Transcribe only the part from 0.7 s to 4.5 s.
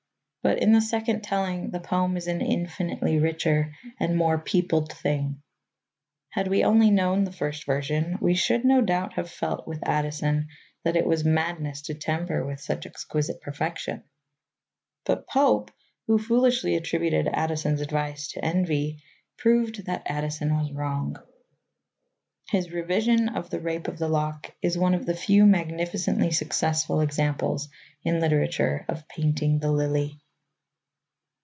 the second telling the poem is an infinitely richer and more